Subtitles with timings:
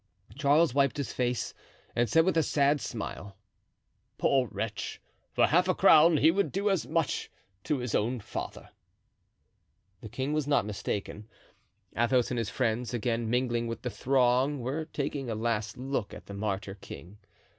[0.33, 1.53] Charles wiped his face
[1.95, 3.37] and said with a sad smile:
[4.17, 4.99] "Poor wretch,
[5.31, 7.29] for half a crown he would do as much
[7.65, 8.69] to his own father."
[9.99, 11.27] The king was not mistaken.
[11.95, 16.25] Athos and his friends, again mingling with the throng, were taking a last look at
[16.25, 17.19] the martyr king.